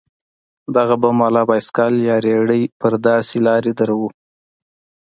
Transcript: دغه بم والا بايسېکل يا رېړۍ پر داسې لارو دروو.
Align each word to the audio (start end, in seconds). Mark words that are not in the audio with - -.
دغه 0.75 0.95
بم 1.01 1.17
والا 1.23 1.41
بايسېکل 1.49 1.93
يا 2.07 2.15
رېړۍ 2.25 2.63
پر 2.79 2.93
داسې 3.07 3.35
لارو 3.45 3.71
دروو. 3.79 4.09